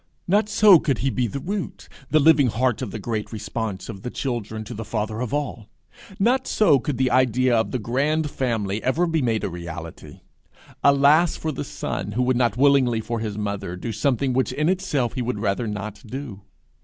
Not 0.27 0.49
so 0.49 0.79
could 0.79 0.97
he 1.05 1.11
be 1.11 1.27
the 1.27 1.39
root, 1.39 1.87
the 2.09 2.19
living 2.19 2.47
heart 2.47 2.81
of 2.81 2.89
the 2.89 2.97
great 2.97 3.31
response 3.31 3.87
of 3.87 4.01
the 4.01 4.09
children 4.09 4.63
to 4.63 4.73
the 4.73 4.83
Father 4.83 5.19
of 5.21 5.31
all! 5.31 5.69
not 6.17 6.47
so 6.47 6.79
could 6.79 6.97
the 6.97 7.11
idea 7.11 7.55
of 7.55 7.69
the 7.69 7.77
grand 7.77 8.31
family 8.31 8.81
ever 8.81 9.05
be 9.05 9.21
made 9.21 9.43
a 9.43 9.47
reality! 9.51 10.21
Alas 10.83 11.37
for 11.37 11.51
the 11.51 11.63
son 11.63 12.13
who 12.13 12.23
would 12.23 12.35
not 12.35 12.57
willingly 12.57 12.99
for 12.99 13.19
his 13.19 13.37
mother 13.37 13.75
do 13.75 13.91
something 13.91 14.33
which 14.33 14.51
in 14.51 14.69
itself 14.69 15.13
he 15.13 15.21
would 15.21 15.37
rather 15.37 15.67
not 15.67 16.01
do! 16.03 16.41